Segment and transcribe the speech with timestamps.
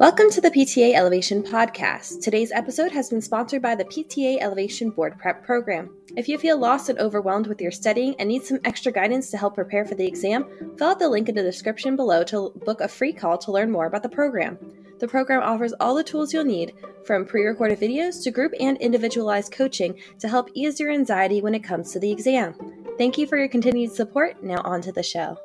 [0.00, 2.22] Welcome to the PTA Elevation Podcast.
[2.22, 5.94] Today's episode has been sponsored by the PTA Elevation Board Prep Program.
[6.16, 9.36] If you feel lost and overwhelmed with your studying and need some extra guidance to
[9.36, 10.46] help prepare for the exam,
[10.78, 13.70] fill out the link in the description below to book a free call to learn
[13.70, 14.58] more about the program.
[15.00, 16.72] The program offers all the tools you'll need,
[17.04, 21.54] from pre recorded videos to group and individualized coaching to help ease your anxiety when
[21.54, 22.54] it comes to the exam.
[22.96, 24.42] Thank you for your continued support.
[24.42, 25.36] Now, on to the show.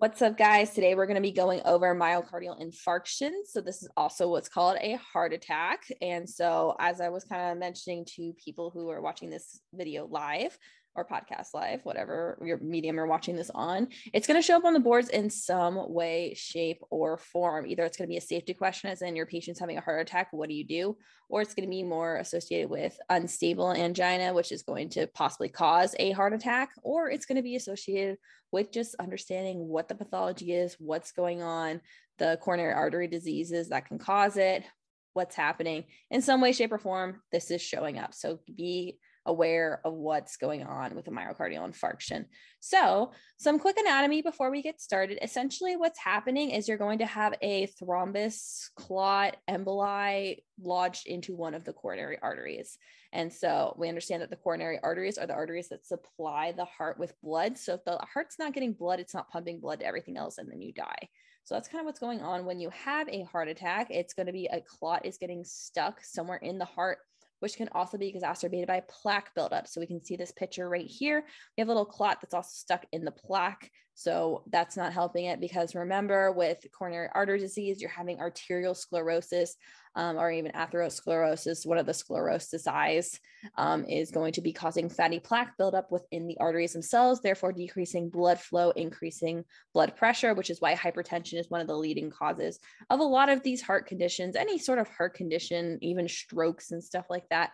[0.00, 0.70] What's up, guys?
[0.70, 3.32] Today we're going to be going over myocardial infarction.
[3.44, 5.80] So, this is also what's called a heart attack.
[6.00, 10.06] And so, as I was kind of mentioning to people who are watching this video
[10.06, 10.56] live,
[10.94, 14.64] or podcast live, whatever your medium you're watching this on, it's going to show up
[14.64, 17.66] on the boards in some way, shape, or form.
[17.66, 20.00] Either it's going to be a safety question, as in your patient's having a heart
[20.00, 20.96] attack, what do you do?
[21.28, 25.48] Or it's going to be more associated with unstable angina, which is going to possibly
[25.48, 28.18] cause a heart attack, or it's going to be associated
[28.50, 31.80] with just understanding what the pathology is, what's going on,
[32.18, 34.64] the coronary artery diseases that can cause it,
[35.12, 37.20] what's happening in some way, shape, or form.
[37.32, 38.14] This is showing up.
[38.14, 42.24] So be aware of what's going on with a myocardial infarction.
[42.60, 45.18] So, some quick anatomy before we get started.
[45.22, 51.54] Essentially, what's happening is you're going to have a thrombus, clot, emboli lodged into one
[51.54, 52.76] of the coronary arteries.
[53.12, 56.98] And so, we understand that the coronary arteries are the arteries that supply the heart
[56.98, 57.58] with blood.
[57.58, 60.50] So, if the heart's not getting blood, it's not pumping blood to everything else, and
[60.50, 61.08] then you die.
[61.44, 63.88] So that's kind of what's going on when you have a heart attack.
[63.90, 66.98] It's going to be a clot is getting stuck somewhere in the heart
[67.40, 69.66] which can also be exacerbated by plaque buildup.
[69.66, 71.24] So we can see this picture right here.
[71.56, 73.70] We have a little clot that's also stuck in the plaque.
[74.00, 79.56] So that's not helping it because remember, with coronary artery disease, you're having arterial sclerosis
[79.94, 81.66] um, or even atherosclerosis.
[81.66, 83.20] One of the sclerosis eyes
[83.58, 88.08] um, is going to be causing fatty plaque buildup within the arteries themselves, therefore decreasing
[88.08, 89.44] blood flow, increasing
[89.74, 93.28] blood pressure, which is why hypertension is one of the leading causes of a lot
[93.28, 97.50] of these heart conditions, any sort of heart condition, even strokes and stuff like that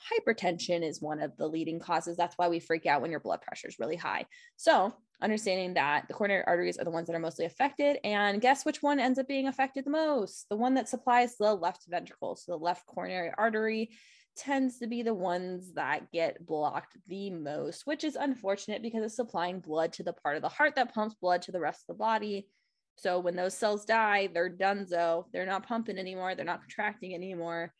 [0.00, 2.16] hypertension is one of the leading causes.
[2.16, 4.26] That's why we freak out when your blood pressure is really high.
[4.56, 7.98] So, understanding that the coronary arteries are the ones that are mostly affected.
[8.04, 10.46] And guess which one ends up being affected the most?
[10.48, 12.36] The one that supplies the left ventricle.
[12.36, 13.90] So, the left coronary artery
[14.36, 19.16] tends to be the ones that get blocked the most, which is unfortunate because it's
[19.16, 21.94] supplying blood to the part of the heart that pumps blood to the rest of
[21.94, 22.48] the body.
[22.96, 25.24] So when those cells die, they're donezo.
[25.32, 26.34] They're not pumping anymore.
[26.34, 27.72] They're not contracting anymore.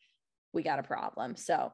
[0.52, 1.36] We got a problem.
[1.36, 1.72] So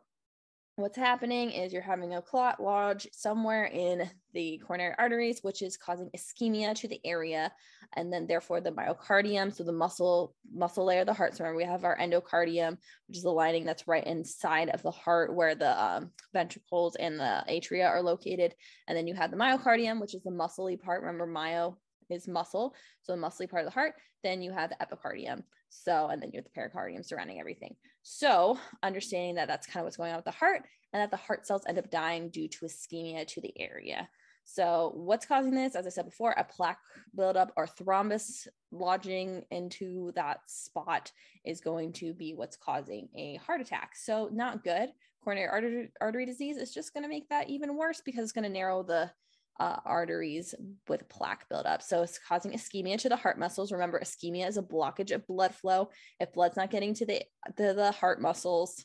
[0.76, 5.78] what's happening is you're having a clot lodge somewhere in the coronary arteries, which is
[5.78, 7.50] causing ischemia to the area,
[7.96, 11.34] and then therefore the myocardium, so the muscle muscle layer of the heart.
[11.34, 12.76] So remember, we have our endocardium,
[13.08, 17.18] which is the lining that's right inside of the heart, where the um, ventricles and
[17.18, 18.54] the atria are located,
[18.86, 21.00] and then you have the myocardium, which is the muscly part.
[21.00, 21.78] Remember, myo
[22.10, 23.94] is muscle, so the muscly part of the heart.
[24.22, 25.42] Then you have the epicardium.
[25.68, 27.76] So, and then you have the pericardium surrounding everything.
[28.02, 30.62] So, understanding that that's kind of what's going on with the heart
[30.92, 34.08] and that the heart cells end up dying due to ischemia to the area.
[34.44, 35.74] So, what's causing this?
[35.74, 36.78] As I said before, a plaque
[37.16, 41.10] buildup or thrombus lodging into that spot
[41.44, 43.96] is going to be what's causing a heart attack.
[43.96, 44.90] So, not good.
[45.22, 48.44] Coronary artery, artery disease is just going to make that even worse because it's going
[48.44, 49.10] to narrow the
[49.58, 50.54] uh, arteries
[50.88, 51.82] with plaque buildup.
[51.82, 53.72] So it's causing ischemia to the heart muscles.
[53.72, 55.90] Remember, ischemia is a blockage of blood flow.
[56.20, 57.22] If blood's not getting to the,
[57.56, 58.84] to the heart muscles,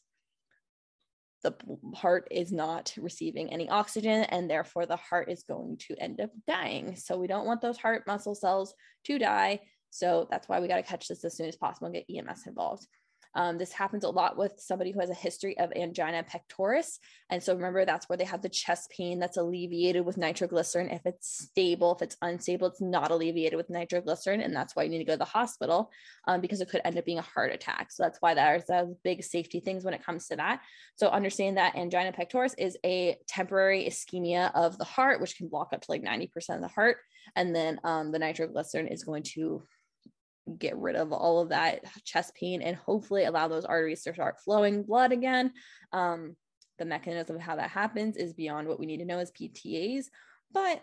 [1.43, 1.55] the
[1.95, 6.29] heart is not receiving any oxygen and therefore the heart is going to end up
[6.47, 6.95] dying.
[6.95, 8.73] So we don't want those heart muscle cells
[9.05, 9.61] to die.
[9.89, 12.47] So that's why we got to catch this as soon as possible and get EMS
[12.47, 12.85] involved.
[13.33, 16.99] Um, this happens a lot with somebody who has a history of angina pectoris.
[17.29, 20.89] And so remember, that's where they have the chest pain that's alleviated with nitroglycerin.
[20.89, 24.41] If it's stable, if it's unstable, it's not alleviated with nitroglycerin.
[24.41, 25.91] And that's why you need to go to the hospital
[26.27, 27.91] um, because it could end up being a heart attack.
[27.91, 30.61] So that's why there's those big safety things when it comes to that.
[30.95, 35.69] So understand that angina pectoris is a temporary ischemia of the heart, which can block
[35.73, 36.97] up to like 90% of the heart.
[37.35, 39.63] And then um, the nitroglycerin is going to
[40.51, 44.39] get rid of all of that chest pain and hopefully allow those arteries to start
[44.43, 45.53] flowing blood again.
[45.91, 46.35] Um,
[46.79, 50.05] the mechanism of how that happens is beyond what we need to know as PTAs,
[50.51, 50.81] but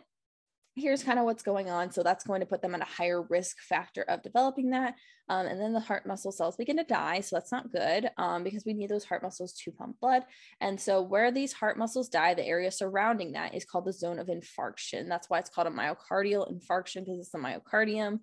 [0.79, 1.91] here's kind of what's going on.
[1.91, 4.95] So that's going to put them at a higher risk factor of developing that.
[5.29, 7.21] Um, and then the heart muscle cells begin to die.
[7.21, 10.25] So that's not good um, because we need those heart muscles to pump blood.
[10.61, 14.19] And so where these heart muscles die, the area surrounding that is called the zone
[14.19, 15.09] of infarction.
[15.09, 18.21] That's why it's called a myocardial infarction because it's the myocardium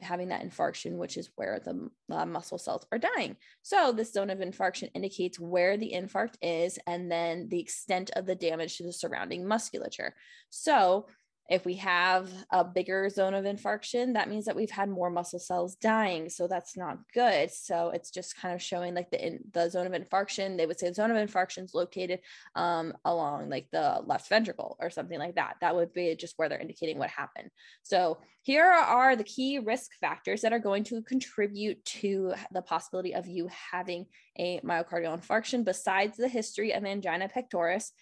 [0.00, 3.36] having that infarction, which is where the uh, muscle cells are dying.
[3.62, 8.26] So, this zone of infarction indicates where the infarct is and then the extent of
[8.26, 10.14] the damage to the surrounding musculature.
[10.50, 11.06] So,
[11.48, 15.38] if we have a bigger zone of infarction, that means that we've had more muscle
[15.38, 16.28] cells dying.
[16.28, 17.52] So that's not good.
[17.52, 20.56] So it's just kind of showing like the in, the zone of infarction.
[20.56, 22.20] They would say the zone of infarction is located
[22.54, 25.56] um, along like the left ventricle or something like that.
[25.60, 27.50] That would be just where they're indicating what happened.
[27.82, 33.14] So here are the key risk factors that are going to contribute to the possibility
[33.14, 34.06] of you having
[34.38, 37.92] a myocardial infarction besides the history of angina pectoris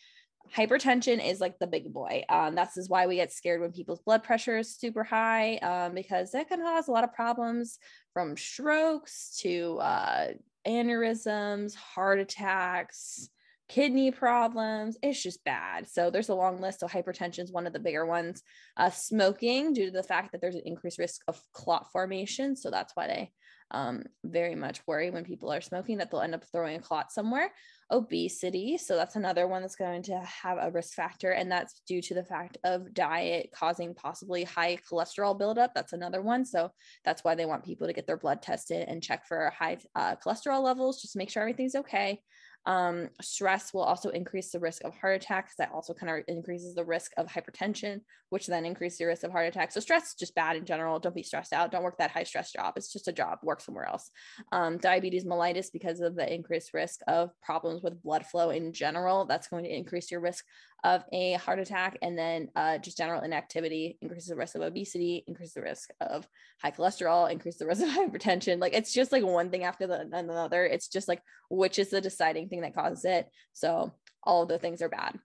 [0.53, 2.25] hypertension is like the big boy.
[2.29, 5.95] Um, that's is why we get scared when people's blood pressure is super high um,
[5.95, 7.79] because that can cause a lot of problems
[8.13, 10.29] from strokes to uh,
[10.67, 13.29] aneurysms, heart attacks,
[13.75, 14.97] kidney problems.
[15.03, 15.89] It's just bad.
[15.89, 16.79] So there's a long list.
[16.79, 18.41] So hypertension is one of the bigger ones.
[18.77, 22.55] Uh, smoking, due to the fact that there's an increased risk of clot formation.
[22.55, 23.33] So that's why they
[23.73, 27.11] um, very much worry when people are smoking that they'll end up throwing a clot
[27.11, 27.51] somewhere.
[27.91, 28.79] Obesity.
[28.79, 31.33] So that's another one that's going to have a risk factor.
[31.33, 35.75] And that's due to the fact of diet causing possibly high cholesterol buildup.
[35.75, 36.45] That's another one.
[36.45, 36.71] So
[37.05, 40.15] that's why they want people to get their blood tested and check for high uh,
[40.25, 42.21] cholesterol levels, just make sure everything's okay.
[42.67, 45.55] Um, stress will also increase the risk of heart attacks.
[45.59, 48.01] That also kind of increases the risk of hypertension,
[48.31, 49.73] which then increases the risk of heart attack.
[49.73, 50.99] So stress is just bad in general.
[50.99, 51.71] Don't be stressed out.
[51.71, 52.75] Don't work that high stress job.
[52.77, 53.39] It's just a job.
[53.43, 54.11] Work somewhere else.
[54.53, 59.27] Um, diabetes mellitus because of the increased risk of problems with blood flow in general.
[59.27, 60.45] That's going to increase your risk
[60.85, 65.25] of a heart attack and then uh, just general inactivity increases the risk of obesity
[65.27, 66.29] increases the risk of
[66.63, 70.07] high cholesterol increases the risk of hypertension like it's just like one thing after the
[70.13, 73.29] another it's just like which is the deciding thing that causes it.
[73.53, 73.93] So
[74.23, 75.19] all of the things are bad.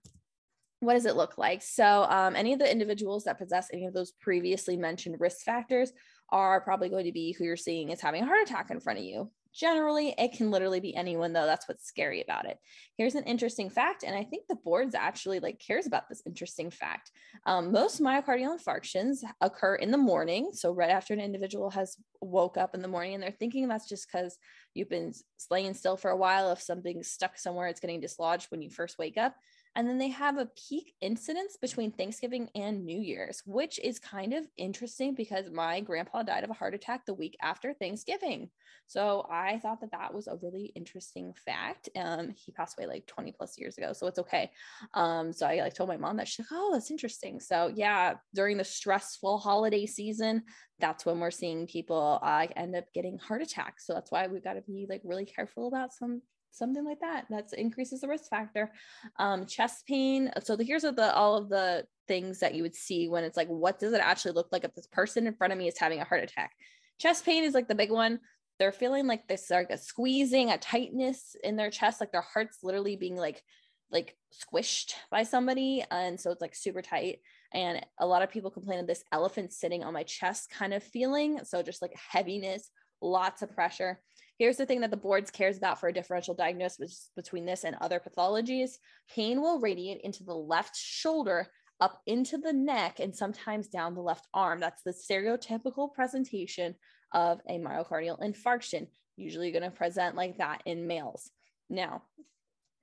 [0.80, 1.62] What does it look like?
[1.62, 5.92] So um, any of the individuals that possess any of those previously mentioned risk factors
[6.30, 8.98] are probably going to be who you're seeing is having a heart attack in front
[8.98, 11.44] of you Generally, it can literally be anyone though.
[11.44, 12.58] That's what's scary about it.
[12.96, 16.70] Here's an interesting fact, and I think the boards actually like cares about this interesting
[16.70, 17.10] fact.
[17.46, 22.56] Um, most myocardial infarctions occur in the morning, so right after an individual has woke
[22.56, 24.38] up in the morning, and they're thinking that's just because
[24.74, 25.12] you've been
[25.50, 26.52] laying still for a while.
[26.52, 29.34] If something's stuck somewhere, it's getting dislodged when you first wake up.
[29.76, 34.34] And then they have a peak incidence between Thanksgiving and New Year's, which is kind
[34.34, 38.50] of interesting because my grandpa died of a heart attack the week after Thanksgiving.
[38.88, 41.88] So I thought that that was a really interesting fact.
[41.94, 44.50] Um, he passed away like 20 plus years ago, so it's okay.
[44.94, 47.38] Um, so I like told my mom that she's like, oh, that's interesting.
[47.38, 50.42] So yeah, during the stressful holiday season,
[50.80, 53.86] that's when we're seeing people uh, end up getting heart attacks.
[53.86, 57.26] So that's why we've got to be like really careful about some something like that
[57.30, 58.72] that increases the risk factor.
[59.18, 63.08] Um, chest pain so the, here's the all of the things that you would see
[63.08, 65.58] when it's like what does it actually look like if this person in front of
[65.58, 66.52] me is having a heart attack?
[66.98, 68.20] Chest pain is like the big one.
[68.58, 72.58] They're feeling like this like a squeezing a tightness in their chest like their heart's
[72.62, 73.42] literally being like
[73.90, 77.20] like squished by somebody and so it's like super tight.
[77.52, 80.82] And a lot of people complain of this elephant sitting on my chest kind of
[80.82, 82.70] feeling so just like heaviness
[83.00, 84.00] lots of pressure
[84.40, 87.76] Here's the thing that the boards cares about for a differential diagnosis between this and
[87.78, 88.78] other pathologies.
[89.14, 91.48] Pain will radiate into the left shoulder,
[91.78, 94.58] up into the neck, and sometimes down the left arm.
[94.58, 96.74] That's the stereotypical presentation
[97.12, 98.86] of a myocardial infarction,
[99.18, 101.30] usually going to present like that in males.
[101.68, 102.04] Now,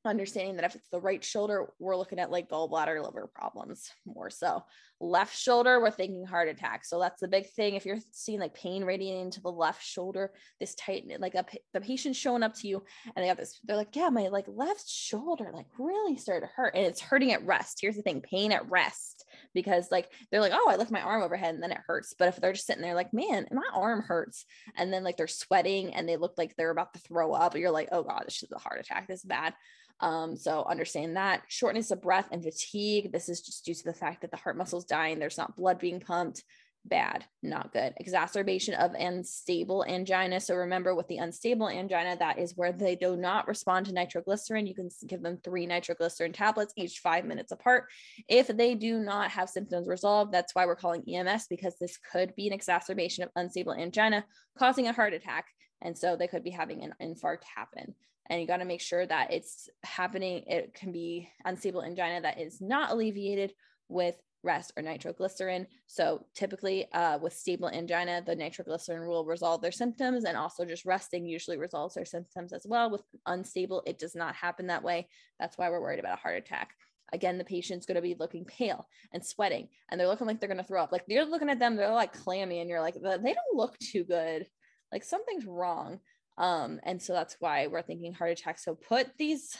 [0.07, 4.29] understanding that if it's the right shoulder, we're looking at like gallbladder liver problems more
[4.29, 4.63] so.
[4.99, 6.83] Left shoulder, we're thinking heart attack.
[6.83, 7.75] So that's the big thing.
[7.75, 11.81] If you're seeing like pain radiating to the left shoulder, this tight, like a, the
[11.81, 12.83] patient's showing up to you
[13.15, 16.51] and they have this, they're like, yeah, my like left shoulder like really started to
[16.55, 17.77] hurt and it's hurting at rest.
[17.79, 21.21] Here's the thing, pain at rest because like they're like, oh, I lift my arm
[21.21, 22.15] overhead and then it hurts.
[22.17, 25.27] But if they're just sitting there like, man, my arm hurts, and then like they're
[25.27, 28.41] sweating and they look like they're about to throw up, you're like, oh god, this
[28.41, 29.07] is a heart attack.
[29.07, 29.53] This is bad.
[29.99, 33.11] Um, so understand that shortness of breath and fatigue.
[33.11, 35.19] This is just due to the fact that the heart muscle is dying.
[35.19, 36.43] There's not blood being pumped.
[36.85, 37.93] Bad, not good.
[37.97, 40.39] Exacerbation of unstable angina.
[40.39, 44.67] So remember with the unstable angina, that is where they do not respond to nitroglycerin.
[44.67, 47.85] You can give them three nitroglycerin tablets each five minutes apart.
[48.29, 52.33] If they do not have symptoms resolved, that's why we're calling EMS because this could
[52.35, 54.23] be an exacerbation of unstable angina
[54.57, 55.47] causing a heart attack.
[55.81, 57.95] And so they could be having an infarct happen
[58.29, 60.43] and you got to make sure that it's happening.
[60.47, 63.53] It can be unstable angina that is not alleviated
[63.89, 65.67] with rest or nitroglycerin.
[65.87, 70.85] So typically uh, with stable angina, the nitroglycerin will resolve their symptoms and also just
[70.85, 72.89] resting usually resolves their symptoms as well.
[72.89, 75.07] With unstable, it does not happen that way.
[75.39, 76.71] That's why we're worried about a heart attack.
[77.13, 80.49] Again, the patient's going to be looking pale and sweating and they're looking like they're
[80.49, 80.91] going to throw up.
[80.91, 84.03] Like you're looking at them, they're like clammy and you're like, they don't look too
[84.03, 84.45] good.
[84.91, 85.99] Like something's wrong.
[86.37, 88.59] Um, and so that's why we're thinking heart attack.
[88.59, 89.57] So put these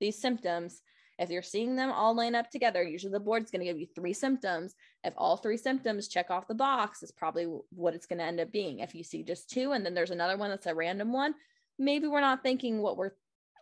[0.00, 0.82] these symptoms
[1.18, 3.86] If you're seeing them all line up together, usually the board's going to give you
[3.94, 4.74] three symptoms.
[5.04, 8.40] If all three symptoms check off the box, it's probably what it's going to end
[8.40, 8.80] up being.
[8.80, 11.34] If you see just two and then there's another one that's a random one,
[11.78, 13.12] maybe we're not thinking what we're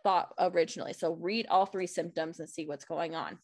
[0.01, 0.93] thought originally.
[0.93, 3.37] So read all three symptoms and see what's going on.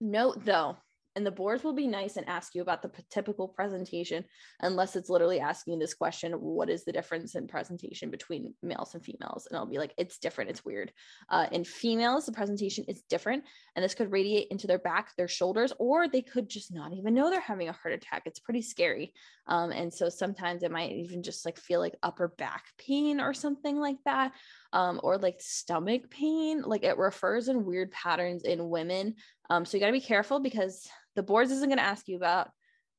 [0.00, 0.78] Note though,
[1.16, 4.24] and the boards will be nice and ask you about the typical presentation
[4.60, 9.02] unless it's literally asking this question what is the difference in presentation between males and
[9.02, 9.48] females?
[9.48, 10.50] And i'll be like it's different.
[10.50, 10.92] It's weird.
[11.30, 13.44] Uh, in females the presentation is different
[13.74, 17.14] and this could radiate into their back their shoulders or they could just not even
[17.14, 18.22] know they're having a heart attack.
[18.26, 19.14] It's pretty scary.
[19.48, 23.32] Um, and so sometimes it might even just like feel like upper back pain or
[23.32, 24.32] something like that
[24.72, 26.62] um, or like stomach pain.
[26.62, 29.14] Like it refers in weird patterns in women
[29.50, 32.16] um, so you got to be careful because the boards isn't going to ask you
[32.16, 32.50] about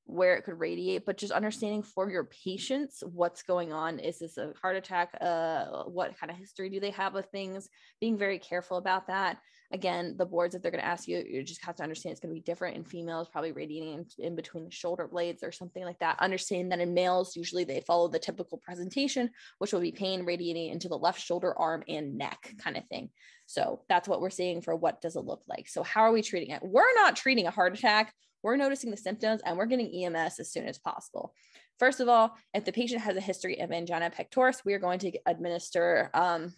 [0.05, 3.99] where it could radiate, but just understanding for your patients what's going on.
[3.99, 5.09] Is this a heart attack?
[5.19, 7.69] Uh, what kind of history do they have with things?
[7.99, 9.37] Being very careful about that.
[9.71, 12.21] Again, the boards, if they're going to ask you, you just have to understand it's
[12.21, 15.51] going to be different in females, probably radiating in, in between the shoulder blades or
[15.51, 16.19] something like that.
[16.19, 20.69] Understanding that in males, usually they follow the typical presentation, which will be pain radiating
[20.69, 23.09] into the left shoulder, arm, and neck kind of thing.
[23.45, 25.67] So that's what we're seeing for what does it look like.
[25.67, 26.61] So how are we treating it?
[26.63, 30.51] We're not treating a heart attack we're noticing the symptoms and we're getting EMS as
[30.51, 31.33] soon as possible.
[31.79, 34.99] First of all, if the patient has a history of angina pectoris, we are going
[34.99, 36.53] to administer um,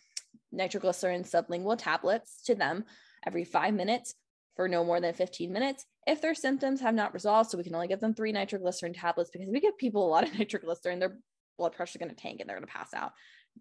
[0.52, 2.86] nitroglycerin sublingual tablets to them
[3.26, 4.16] every five minutes
[4.56, 7.50] for no more than 15 minutes if their symptoms have not resolved.
[7.50, 10.28] So we can only give them three nitroglycerin tablets because we give people a lot
[10.28, 11.18] of nitroglycerin, their
[11.58, 13.12] blood pressure is going to tank and they're going to pass out.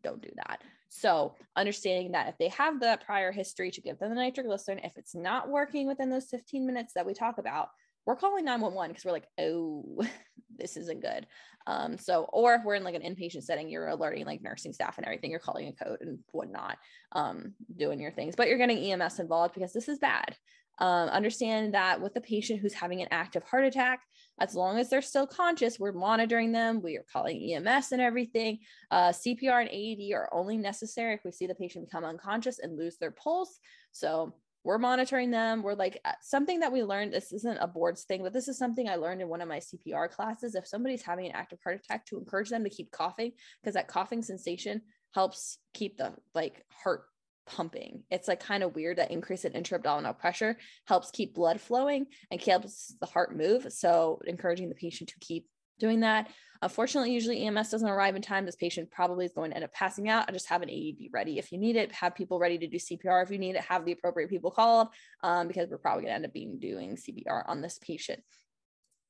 [0.03, 0.63] Don't do that.
[0.89, 4.97] So understanding that if they have that prior history to give them the nitroglycerin, if
[4.97, 7.69] it's not working within those 15 minutes that we talk about,
[8.07, 10.03] we're calling 911 because we're like, oh,
[10.59, 11.27] this isn't good.
[11.67, 14.97] Um, so, or if we're in like an inpatient setting, you're alerting like nursing staff
[14.97, 16.79] and everything, you're calling a code and whatnot,
[17.13, 20.37] um, doing your things, but you're getting EMS involved because this is bad.
[20.79, 24.01] Um, understand that with a patient who's having an active heart attack,
[24.41, 26.81] as long as they're still conscious, we're monitoring them.
[26.81, 28.61] We are calling EMS and everything.
[28.91, 32.79] Uh, CPR and AED are only necessary if we see the patient become unconscious and
[32.79, 33.59] lose their pulse.
[33.91, 34.35] So
[34.69, 35.63] we're monitoring them.
[35.63, 37.11] We're like uh, something that we learned.
[37.11, 39.61] This isn't a boards thing, but this is something I learned in one of my
[39.61, 40.55] CPR classes.
[40.55, 43.33] If somebody's having an active heart attack, to encourage them to keep coughing
[43.63, 44.83] because that coughing sensation
[45.15, 47.05] helps keep the like heart
[47.47, 48.03] pumping.
[48.11, 52.39] It's like kind of weird that increase in intra-abdominal pressure helps keep blood flowing and
[52.39, 53.73] helps the heart move.
[53.73, 55.47] So encouraging the patient to keep
[55.79, 56.29] doing that.
[56.61, 58.45] Unfortunately, usually EMS doesn't arrive in time.
[58.45, 60.25] This patient probably is going to end up passing out.
[60.29, 61.93] I just have an AED ready if you need it.
[61.93, 63.63] Have people ready to do CPR if you need it.
[63.63, 64.89] Have the appropriate people called
[65.23, 68.23] um, because we're probably going to end up being doing CPR on this patient.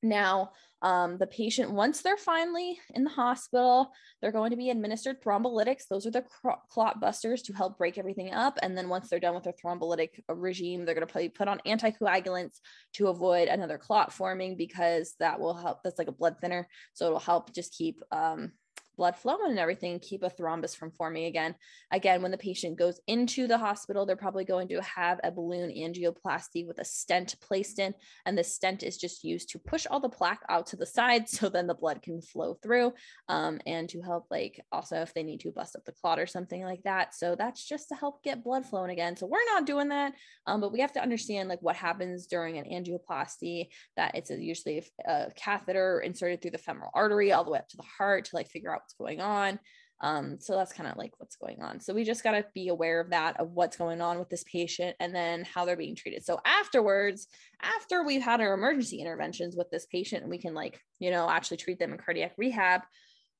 [0.03, 5.21] Now, um, the patient, once they're finally in the hospital, they're going to be administered
[5.21, 5.87] thrombolytics.
[5.89, 6.23] Those are the
[6.69, 8.57] clot busters to help break everything up.
[8.61, 12.59] And then once they're done with their thrombolytic regime, they're going to put on anticoagulants
[12.93, 15.83] to avoid another clot forming because that will help.
[15.83, 16.67] That's like a blood thinner.
[16.93, 18.53] So it'll help just keep um,
[18.99, 21.55] blood flowing and everything, keep a thrombus from forming again.
[21.89, 25.69] Again, when the patient goes into the hospital, they're probably going to have a balloon
[25.71, 27.93] angioplasty with a stent placed in.
[28.25, 31.29] And the stent is just used to push all the plaque out to the side
[31.29, 32.91] so then the blood can flow through
[33.29, 36.27] um, and to help, like, also if they need to bust up the clot or
[36.27, 37.15] something like that.
[37.15, 39.15] So that's just to help get blood flowing again.
[39.15, 40.11] So we're not doing that,
[40.45, 44.83] um, but we have to understand like what happens during an angioplasty, that it's usually
[45.07, 48.35] a catheter inserted through the femoral artery all the way up to the heart to
[48.35, 49.59] like figure out going on.
[50.01, 51.81] Um, so that's kind of like what's going on.
[51.81, 54.45] So we just got to be aware of that, of what's going on with this
[54.45, 56.23] patient and then how they're being treated.
[56.23, 57.27] So afterwards,
[57.61, 61.29] after we've had our emergency interventions with this patient and we can like, you know,
[61.29, 62.81] actually treat them in cardiac rehab,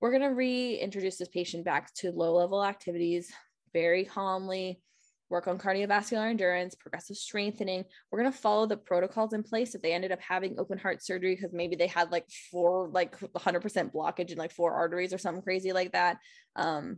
[0.01, 3.31] we're going to reintroduce this patient back to low level activities
[3.73, 4.81] very calmly,
[5.29, 7.85] work on cardiovascular endurance, progressive strengthening.
[8.11, 11.03] We're going to follow the protocols in place if they ended up having open heart
[11.03, 15.17] surgery because maybe they had like four, like 100% blockage in like four arteries or
[15.17, 16.17] something crazy like that.
[16.55, 16.97] Um,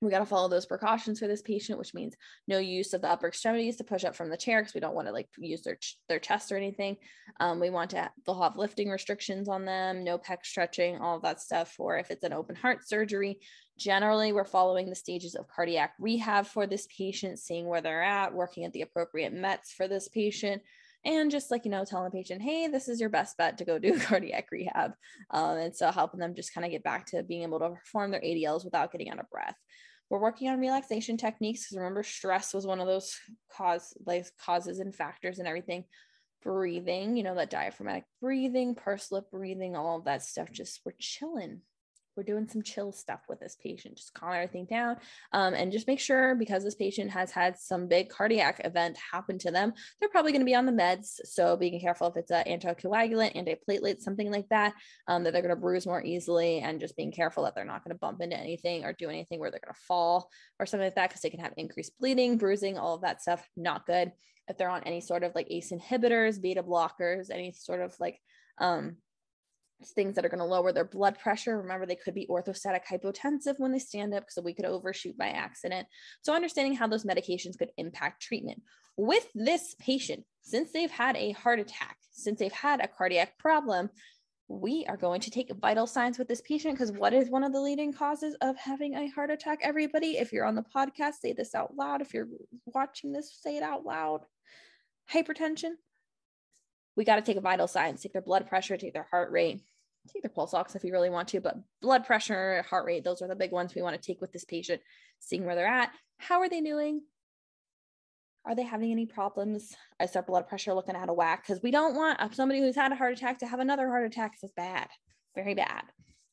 [0.00, 2.16] we got to follow those precautions for this patient, which means
[2.48, 4.94] no use of the upper extremities to push up from the chair because we don't
[4.94, 6.96] want to like use their ch- their chest or anything.
[7.38, 11.22] Um, we want to they'll have lifting restrictions on them, no pec stretching, all of
[11.22, 11.72] that stuff.
[11.72, 13.40] For if it's an open heart surgery,
[13.78, 18.32] generally we're following the stages of cardiac rehab for this patient, seeing where they're at,
[18.32, 20.62] working at the appropriate METs for this patient,
[21.04, 23.64] and just like you know telling the patient hey this is your best bet to
[23.64, 24.92] go do cardiac rehab
[25.30, 28.10] um, and so helping them just kind of get back to being able to perform
[28.10, 29.56] their adls without getting out of breath
[30.10, 33.16] we're working on relaxation techniques because remember stress was one of those
[33.56, 35.84] cause like causes and factors and everything.
[36.42, 40.92] Breathing you know that diaphragmatic breathing pursed lip breathing all of that stuff just we're
[40.98, 41.60] chilling
[42.20, 44.96] we're doing some chill stuff with this patient, just calm everything down.
[45.32, 49.38] Um, and just make sure because this patient has had some big cardiac event happen
[49.38, 51.18] to them, they're probably going to be on the meds.
[51.24, 54.74] So being careful if it's an anticoagulant, antiplatelet, something like that,
[55.08, 57.82] um, that they're going to bruise more easily, and just being careful that they're not
[57.82, 60.86] going to bump into anything or do anything where they're going to fall or something
[60.86, 63.48] like that because they can have increased bleeding, bruising, all of that stuff.
[63.56, 64.12] Not good.
[64.46, 68.20] If they're on any sort of like ACE inhibitors, beta blockers, any sort of like
[68.58, 68.96] um,
[69.88, 71.58] things that are going to lower their blood pressure.
[71.58, 75.28] Remember, they could be orthostatic hypotensive when they stand up, so we could overshoot by
[75.28, 75.86] accident.
[76.22, 78.62] So, understanding how those medications could impact treatment.
[78.96, 83.90] With this patient, since they've had a heart attack, since they've had a cardiac problem,
[84.48, 87.52] we are going to take vital signs with this patient because what is one of
[87.52, 89.60] the leading causes of having a heart attack?
[89.62, 92.02] Everybody, if you're on the podcast, say this out loud.
[92.02, 92.26] If you're
[92.66, 94.22] watching this, say it out loud.
[95.12, 95.74] Hypertension,
[96.96, 99.62] we got to take vital signs, take their blood pressure, take their heart rate,
[100.08, 103.22] take their pulse ox if you really want to, but blood pressure, heart rate, those
[103.22, 104.80] are the big ones we want to take with this patient,
[105.18, 105.92] seeing where they're at.
[106.18, 107.02] How are they doing?
[108.46, 109.76] Are they having any problems?
[110.02, 111.46] Is their blood pressure looking out of whack?
[111.46, 114.06] Because we don't want uh, somebody who's had a heart attack to have another heart
[114.06, 114.32] attack.
[114.42, 114.88] It's bad,
[115.34, 115.82] very bad.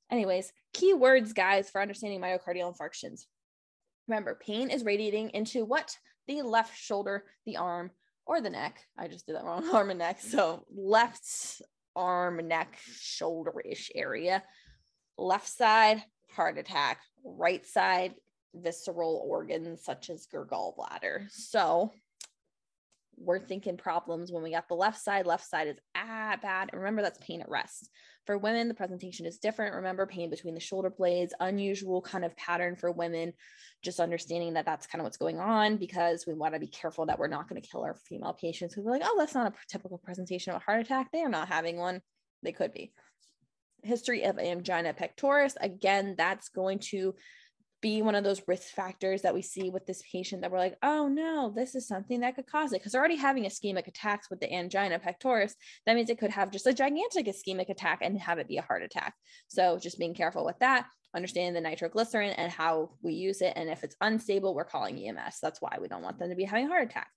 [0.09, 3.25] Anyways, key words, guys, for understanding myocardial infarctions.
[4.07, 5.97] Remember, pain is radiating into what?
[6.27, 7.91] The left shoulder, the arm,
[8.25, 8.79] or the neck.
[8.97, 10.21] I just did that wrong, arm and neck.
[10.21, 11.61] So left
[11.97, 14.43] arm, neck, shoulder-ish area.
[15.17, 16.99] Left side, heart attack.
[17.25, 18.13] Right side,
[18.53, 21.29] visceral organs such as your gallbladder.
[21.29, 21.91] So
[23.17, 25.25] we're thinking problems when we got the left side.
[25.25, 26.69] Left side is ah bad.
[26.71, 27.89] And remember, that's pain at rest.
[28.27, 29.73] For women, the presentation is different.
[29.73, 33.31] Remember, pain between the shoulder blades, unusual kind of pattern for women.
[33.81, 37.05] Just understanding that that's kind of what's going on because we want to be careful
[37.05, 39.53] that we're not going to kill our female patients who are like, oh, that's not
[39.53, 41.09] a typical presentation of a heart attack.
[41.13, 42.01] They are not having one.
[42.43, 42.91] They could be.
[43.81, 45.55] History of angina pectoris.
[45.61, 47.15] Again, that's going to
[47.81, 50.77] be one of those risk factors that we see with this patient that we're like,
[50.81, 52.79] oh no, this is something that could cause it.
[52.79, 55.53] Because they're already having ischemic attacks with the angina pectoris.
[55.85, 58.63] That means it could have just a gigantic ischemic attack and have it be a
[58.63, 59.13] heart attack.
[59.47, 63.53] So just being careful with that, understanding the nitroglycerin and how we use it.
[63.55, 65.37] And if it's unstable, we're calling EMS.
[65.41, 67.09] That's why we don't want them to be having a heart attack.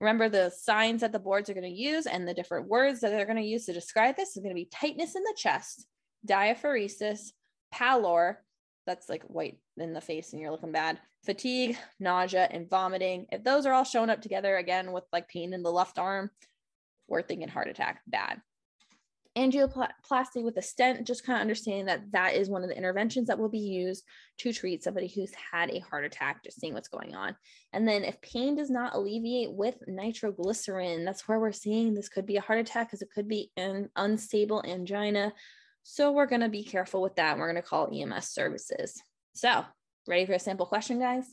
[0.00, 3.10] Remember the signs that the boards are going to use and the different words that
[3.10, 5.86] they're going to use to describe this is going to be tightness in the chest,
[6.26, 7.30] diaphoresis,
[7.72, 8.40] pallor,
[8.86, 13.26] that's like white in the face and you're looking bad, fatigue, nausea, and vomiting.
[13.32, 16.30] If those are all showing up together again with like pain in the left arm,
[17.08, 18.40] we're thinking heart attack, bad.
[19.36, 23.26] Angioplasty with a stent, just kind of understanding that that is one of the interventions
[23.26, 24.04] that will be used
[24.38, 27.34] to treat somebody who's had a heart attack, just seeing what's going on.
[27.72, 32.26] And then if pain does not alleviate with nitroglycerin, that's where we're seeing this could
[32.26, 35.32] be a heart attack because it could be an unstable angina
[35.84, 37.38] so we're going to be careful with that.
[37.38, 39.00] We're going to call EMS services.
[39.34, 39.64] So
[40.08, 41.26] ready for a sample question, guys?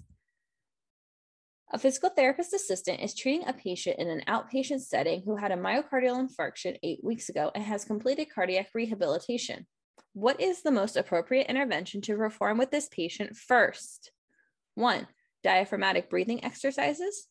[1.74, 5.58] A physical therapist assistant is treating a patient in an outpatient setting who had a
[5.58, 9.66] myocardial infarction eight weeks ago and has completed cardiac rehabilitation.
[10.12, 14.12] What is the most appropriate intervention to perform with this patient first?
[14.76, 15.08] One,
[15.44, 17.28] diaphragmatic breathing exercises.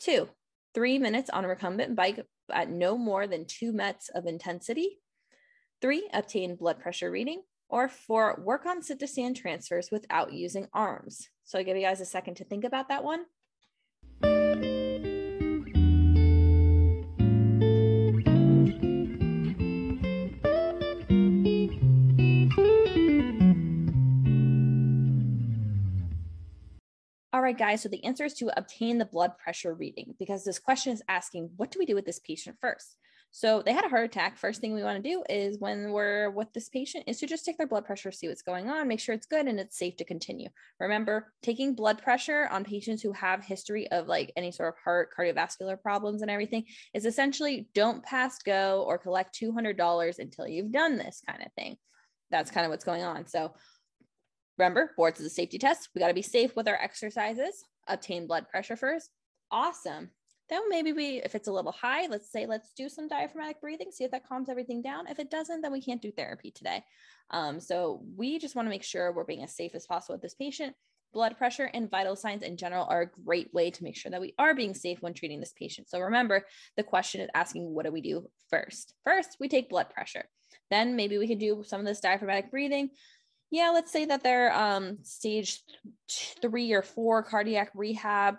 [0.00, 0.30] Two,
[0.74, 4.98] three minutes on a recumbent bike at no more than two METs of intensity.
[5.84, 7.42] Three, obtain blood pressure reading.
[7.68, 11.28] Or four, work on sit to stand transfers without using arms.
[11.44, 13.26] So I give you guys a second to think about that one.
[27.34, 30.58] All right, guys, so the answer is to obtain the blood pressure reading because this
[30.58, 32.96] question is asking, what do we do with this patient first?
[33.36, 34.38] So they had a heart attack.
[34.38, 37.44] First thing we want to do is when we're with this patient is to just
[37.44, 39.96] take their blood pressure, see what's going on, make sure it's good and it's safe
[39.96, 40.48] to continue.
[40.78, 45.08] Remember, taking blood pressure on patients who have history of like any sort of heart
[45.18, 46.62] cardiovascular problems and everything
[46.94, 51.76] is essentially don't pass go or collect $200 until you've done this kind of thing.
[52.30, 53.26] That's kind of what's going on.
[53.26, 53.52] So
[54.58, 55.88] remember, boards is a safety test.
[55.92, 59.10] We got to be safe with our exercises, obtain blood pressure first.
[59.50, 60.10] Awesome
[60.48, 63.90] then maybe we, if it's a little high, let's say, let's do some diaphragmatic breathing,
[63.90, 65.06] see if that calms everything down.
[65.06, 66.84] If it doesn't, then we can't do therapy today.
[67.30, 70.22] Um, so we just want to make sure we're being as safe as possible with
[70.22, 70.74] this patient.
[71.12, 74.20] Blood pressure and vital signs in general are a great way to make sure that
[74.20, 75.88] we are being safe when treating this patient.
[75.88, 76.44] So remember,
[76.76, 78.94] the question is asking, what do we do first?
[79.04, 80.24] First, we take blood pressure.
[80.70, 82.90] Then maybe we can do some of this diaphragmatic breathing
[83.54, 85.60] yeah, let's say that they're um, stage
[86.42, 88.34] three or four cardiac rehab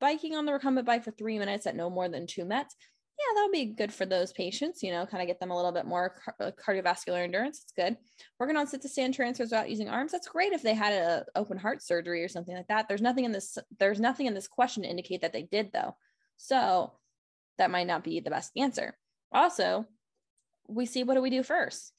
[0.00, 2.74] biking on the recumbent bike for three minutes at no more than two METs,
[3.18, 5.72] yeah, that'll be good for those patients, you know, kind of get them a little
[5.72, 7.62] bit more car- uh, cardiovascular endurance.
[7.64, 7.96] It's good.
[8.38, 10.12] Working on sit to stand transfers without using arms.
[10.12, 12.86] That's great if they had a open heart surgery or something like that.
[12.88, 15.96] There's nothing in this, there's nothing in this question to indicate that they did though.
[16.36, 16.92] So
[17.58, 18.96] that might not be the best answer.
[19.32, 19.84] Also,
[20.68, 21.92] we see what do we do first?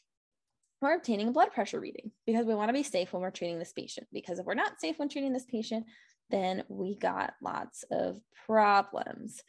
[0.81, 3.59] We're obtaining a blood pressure reading because we want to be safe when we're treating
[3.59, 4.07] this patient.
[4.13, 5.85] Because if we're not safe when treating this patient,
[6.31, 9.41] then we got lots of problems.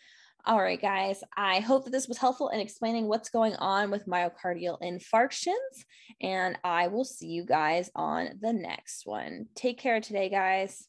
[0.47, 4.07] All right, guys, I hope that this was helpful in explaining what's going on with
[4.07, 5.85] myocardial infarctions.
[6.23, 9.49] And I will see you guys on the next one.
[9.55, 10.87] Take care today, guys.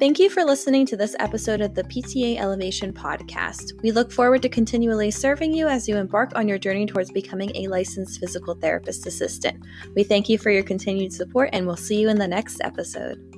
[0.00, 3.78] Thank you for listening to this episode of the PTA Elevation Podcast.
[3.82, 7.54] We look forward to continually serving you as you embark on your journey towards becoming
[7.54, 9.62] a licensed physical therapist assistant.
[9.94, 13.29] We thank you for your continued support and we'll see you in the next episode.